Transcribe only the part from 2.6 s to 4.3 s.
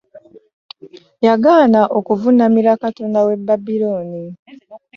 kaonda w'e bbabirooni.